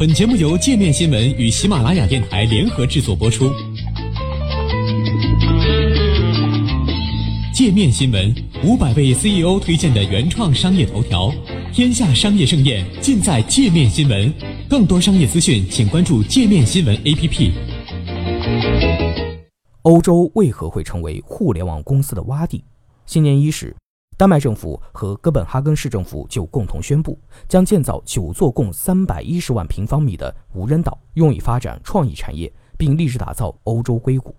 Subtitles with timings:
[0.00, 3.52] 本节目由界面新闻与喜马拉雅电台联合制作播出。
[7.52, 8.34] 界面新闻
[8.64, 11.30] 五百位 CEO 推荐的原创商业头条，
[11.70, 14.32] 天下商业盛宴尽在界面新闻。
[14.70, 17.52] 更多商业资讯，请关注界面新闻 APP。
[19.82, 22.64] 欧洲为何会成为互联网公司的洼地？
[23.04, 23.76] 新年伊始。
[24.20, 27.18] 丹麦政府和哥本哈根市政府就共同宣布，
[27.48, 34.36] 将建造九座共三百一十万平方米的无人岛，用以发展创意产业，并立志打造欧洲硅谷。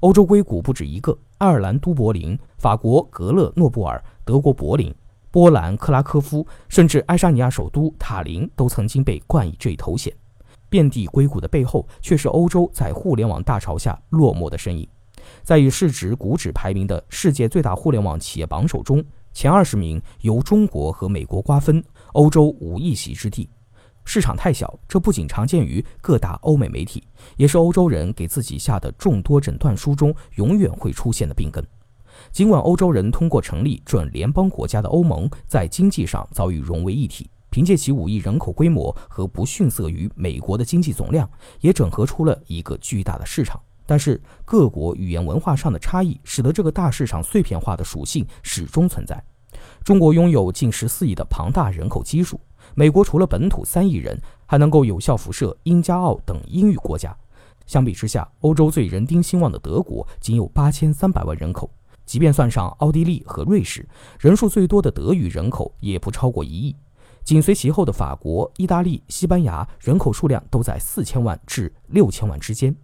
[0.00, 4.92] 欧洲硅谷不止一个，爱尔兰都柏林、法国格勒诺布尔、德国柏林、
[5.30, 10.12] 波兰克拉科夫，甚至爱沙尼亚首都塔林都曾经被冠以这一头衔。
[10.68, 14.88] 遍地硅谷的背后，却是欧洲在互联网大潮下落寞的身影。
[15.42, 23.48] 在以市值股指排名的世界最大互联网企业榜首中，前二十名由中国和美国瓜分，欧洲无一席之地。
[24.04, 27.02] 市场太小，这不仅常见于各大欧美媒体，
[27.36, 31.66] 也是欧洲人给自己下的众多诊断书中永远会出现的病根。
[32.30, 41.28] 尽管欧洲人通过成立准联邦国家的欧盟，在经济上早已融为一体，凭借其五亿人口规模和不逊色于美国的经济总量，
[41.60, 43.58] 也整合出了一个巨大的市场。
[43.86, 49.22] 但是，各国语言文化上的差异，使得这个大市场碎片化的属性始终存在。
[49.82, 52.40] 中国拥有近十四亿的庞大人口基数，
[52.74, 57.16] 美国除了本土三亿人，还能够有效辐射英加澳等英语国家。
[57.66, 61.70] 相比之下，欧洲最人丁兴旺的德国仅有八千三百万人口，
[62.04, 63.86] 即便算上奥地利和瑞士，
[64.18, 66.74] 人数最多的德语人口也不超过一亿。
[67.22, 72.74] 紧随其后的法国、意大利、西班牙，人口数量都在四千万至六千万之间。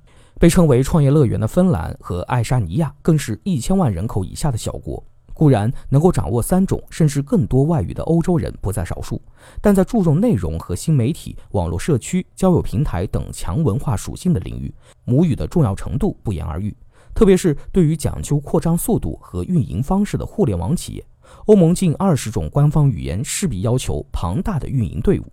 [0.41, 5.05] 被称为创业乐园的芬兰和爱沙尼亚，更是一千万人口以下的小国。
[5.35, 9.21] 固然能够掌握三种甚至更多外语的欧洲人不在少数，
[9.61, 14.75] 但在注重内容和新媒体、网络社区、交友平台等强文化属性的领域，
[15.05, 16.75] 母语的重要程度不言而喻。
[17.15, 21.05] 特别是对于讲究扩张速度和运营方式的互联网企业，
[21.45, 25.25] 欧盟近二十种官方语言势必要求庞大的运营队伍。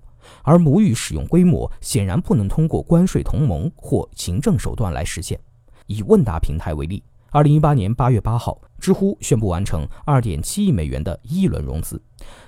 [0.43, 5.39] 而母语使用规模显然不能通过关税同盟或行政手段来实现。
[5.85, 12.01] 以问答平台为例，二零一八年八月八号，知乎宣布完成二点七亿美元的一轮融资，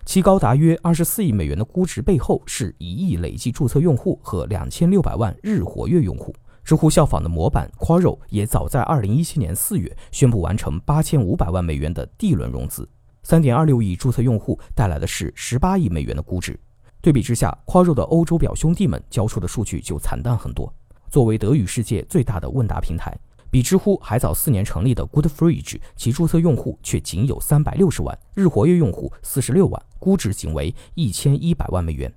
[0.06, 6.36] 其高达约二十四亿美元的估值背后是一亿累计注册用户和两千六百万日活跃用户。
[6.62, 12.88] 知乎效仿的模板 Quora 也早在二零一七年四月宣布完成八千五百万美元的 D 轮融资，
[13.24, 16.60] 三点二六亿注册用户带来的是十八亿美元的估值。
[17.02, 20.72] 对比之下，夸肉的欧洲表兄弟们交出的数据就惨淡很多。
[21.10, 23.18] 作为德语世界最大的问答平台，
[23.50, 32.14] 比知乎还早四年成立的 Goodfridge，其注册用户却仅有三百六十万，日活跃用户四十六万，估值仅为一千一百万美元。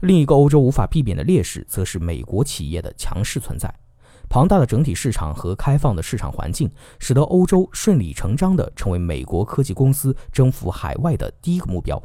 [0.00, 3.72] 另一个欧洲无法避免的劣势，则是美国企业的强势存在。
[4.28, 12.02] 庞大的整体市场和开放的市场环境，使得欧洲顺理成章地成为美国科技公司征服海外的第一个目标。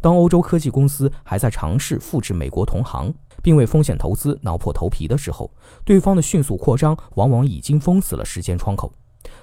[0.00, 5.50] 当欧洲科技公司还在尝试复制美国同行，并为风险投资挠破头皮的时候，
[5.84, 8.92] 对方的迅速扩张往往已经封死了时间窗口。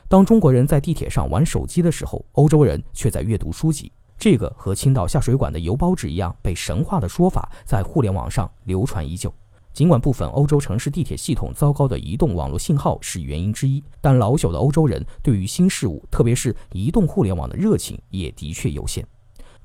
[0.07, 3.91] 当中国人在地铁上玩手机的时候，欧洲人却在阅读书籍。
[4.17, 9.31] 这个和青岛下水管的邮包纸一样被神化的说法，在互联网上流传已久。
[9.73, 19.05] 尽管部分欧洲城市地铁系统糟糕的移动网络信号是原因之一，但老朽的欧洲人对于新事物，特别是移动互联网的热情也的确有限。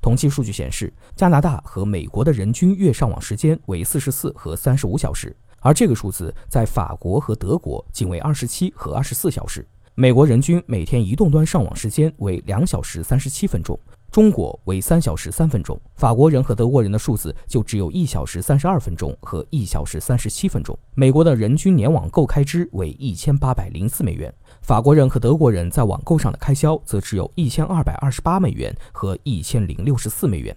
[0.03, 9.65] 统计数据显示，加拿大和美国的人均月上网时间为四十四和三十五小时，而这个数字在法国和德国仅为二十七和二十四小时。
[9.95, 13.79] 美国人均每天移动端上网时间为两小时三十七分钟。
[14.13, 20.77] 中国为三小时三分钟，法国人和德国人的数字就只有一小时三十二分钟和一小时三十七分钟。
[20.93, 24.31] 美国的人均年网购开支为一千八百零四美元，
[24.61, 30.55] 法国人和德国人在网购上的开销则只有一千二百二十八美元和一千零六十四美元。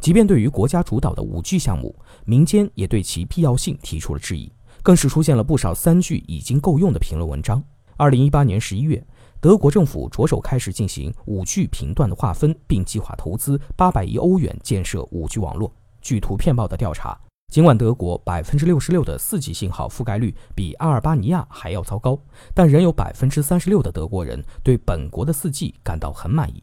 [0.00, 1.94] 即便对于国家主导的五 G 项目，
[2.24, 4.50] 民间也对其必要性提出了质疑，
[4.82, 7.62] 更是出现了不少三 G 已经够用的评论文章。
[7.96, 9.06] 二零一八年十一月。
[9.40, 15.72] 德国政府着手开始进行五 G 频段的划分，并计划投资八百亿欧元建设五 G 网络。
[16.00, 17.16] 据图片报的调查，
[17.52, 22.18] 尽管德国百分之六十六的四 G 信号覆盖率比阿尔巴尼亚还要糟糕，
[22.52, 26.60] 但仍有百分之三十六的德国人对本国的四 G 感到很满意。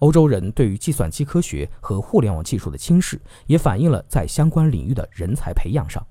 [0.00, 6.04] 欧洲人对于计算机科学和互联网技术的轻视，也反映了在相关领域的人才培养上。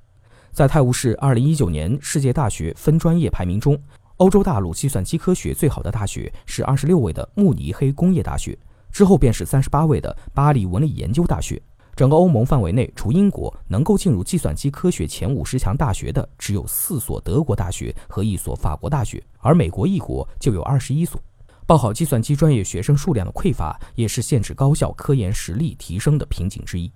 [0.53, 3.77] 在泰晤士二零一九年世界大学分专业排名中。
[4.17, 8.57] 欧洲大陆计算机科学最好的大学是二十六位的慕尼黑工业大学，
[8.91, 11.61] 之后便是三十八位的巴黎文理研究大学。
[11.95, 21.21] 整个欧盟范围内，除英国能够进入计算机科学前五十强大学的只有四所德国大学和一所法国大学，而美国一国就有二十一所。
[21.67, 26.91] 报好计算机专业学生数量的匮乏，也是限制高校科研实力提升的瓶颈之一。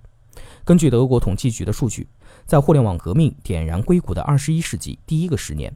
[0.64, 2.08] 根据德国统计局的数据，
[2.46, 5.72] 在互联网革命点燃硅谷的二十一世纪第一个十年，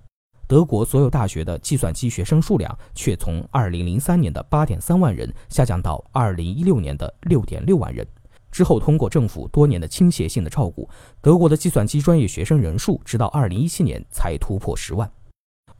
[0.48, 8.06] 德国所有大学的计算机学生数量却从二零零三年的八点三万人下降到二零一六年的六点六万人。
[8.52, 10.88] 之后，通过政府多年的倾斜性的照顾，
[11.20, 15.10] 德国的计算机专业学生人数直到2017年才突破十万。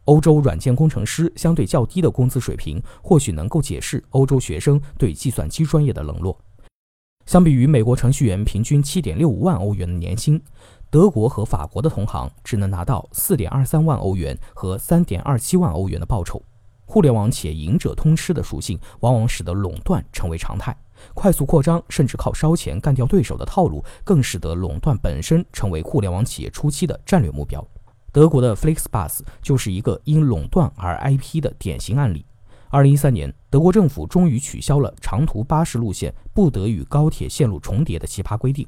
[0.04, 6.36] 欧洲软件工程师相对较低的工资水平，或许能够解释欧洲学生对计算机专业的冷落。
[7.24, 10.40] 相比于美国程序员平均7.65万欧元的年薪，
[10.88, 16.40] 德国和法国的同行只能拿到4.23万欧元和3.27万欧元的报酬。
[16.84, 20.74] 互联网企业赢者通吃的属性，往往使得垄断成为常态。
[21.12, 27.62] 快速扩张，甚至靠烧钱干掉对手的套路，更使得垄断本身成为互联网企业初期的战略目标。
[28.12, 32.24] 德国的 Flixbus 就是一个因垄断而 IP 的典型案例。
[32.70, 38.66] 二零一三年，德国政府终于取消了长途巴士路线不得与高铁线路重叠的奇葩规定。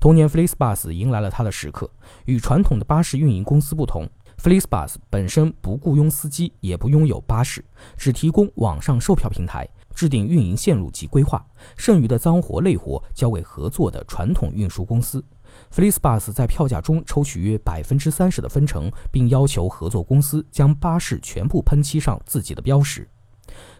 [0.00, 1.90] 同年，Flixbus 迎来了它的时刻。
[2.26, 4.08] 与传统的巴士运营公司不同
[4.42, 7.64] ，Flixbus 本身不雇佣司机，也不拥有巴士，
[7.96, 9.68] 只提供网上售票平台。
[9.94, 11.44] 制定运营线路及规划，
[11.76, 15.24] 剩余的脏活累活交给合作的传统运输公司。
[15.74, 23.08] Flixbus 在票价中抽取约百分之三十的分成，并要求合作公司将巴士全部喷漆上自己的标识。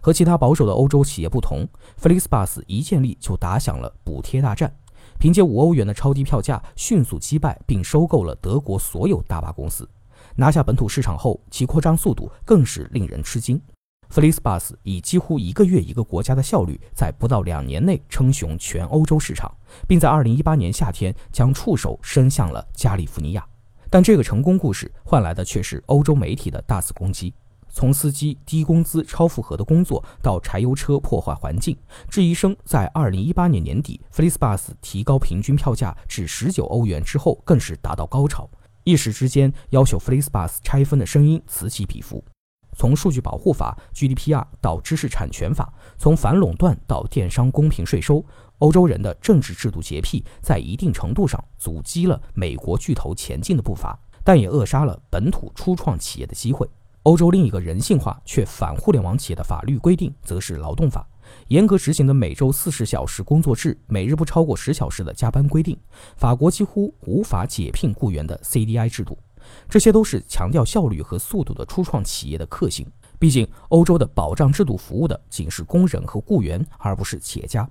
[0.00, 1.69] 和其他保守的欧洲企业不同
[2.03, 4.75] ，Flixbus 一建立就打响了补贴大战，
[5.19, 9.88] 凭借五欧元的超低票价迅速击败并收购了德国所有大巴公司。
[10.37, 13.61] 拿下本土市场后，其扩张速度更是令人吃惊。
[14.11, 19.55] Flixbus 以几乎一个月一个国家的效率，在不到两年内称雄全欧洲市场，
[19.87, 23.47] 并在2018年夏天将触手伸向了加利福尼亚。
[23.91, 27.35] 但这个成功故事换来的却是欧洲媒体的大肆攻击。
[27.70, 31.76] 从司机低工资、超负荷的工作到柴油车破坏环境，
[32.09, 38.49] 质疑声在2018年年底 Flixbus 提高平均票价至19欧元之后更是达到高潮，
[38.85, 42.25] 一时之间要求 Flixbus 拆分的声音此起彼伏。
[42.76, 48.25] 从数据保护法 GDPR 到知识产权法，从反垄断到电商公平税收，
[48.59, 56.69] 欧洲人的政治制度洁癖在一定程度上阻击了美国巨头前进的步伐，但也扼杀了本土初创企业的机会。
[57.09, 61.09] 欧洲另一个人性化却反互联网企业的法律规定，则是劳动法，
[61.47, 65.75] 严格执行的每周四十小时工作制、每日不超过十小时的加班规定。
[66.19, 69.17] 法国几乎无法解聘雇员的 CDI 制度。
[69.71, 72.87] 这些都是强调效率和速度的初创企业的克星。
[73.19, 77.67] 毕竟，欧洲的保障制度服务的仅是工人和雇员，而不是企业家。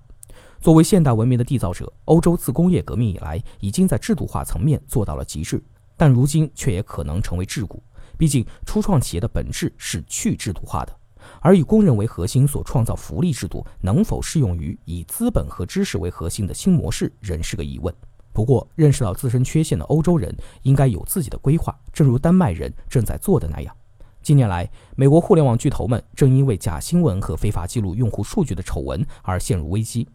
[0.59, 5.63] 作为现代文明的缔造者，欧洲自工业革命以来已经在制度化层面做到了极致，
[5.95, 7.77] 但如今却也可能成为桎梏。
[8.17, 10.93] 毕竟，初创企业的本质是去制度化的，
[11.39, 17.93] 而以工人为核心所创造福利制度能否适用于以资本和知识为核心的新模式，仍是个疑问。
[18.33, 23.75] 不过，认识到自身缺陷的欧洲人应该有自己的规划，正如丹麦人正在做的那样。
[24.21, 30.07] 近年来，美国互联网巨头们正因为假新闻和非法记录用户数据的丑闻而陷入危机。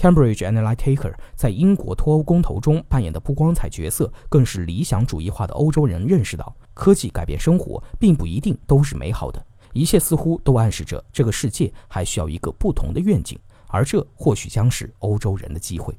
[0.00, 15.94] Cambridge Analytica 在英国脱欧公投中扮演的不光彩角色，更是理想主义化的欧洲人认识到，科技改变生活并不一定都是美好的，一切似乎都暗示着这个世界还需要一个不同的愿景，而这或许将是欧洲人的机会。